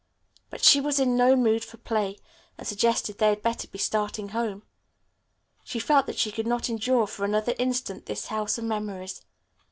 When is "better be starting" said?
3.43-4.29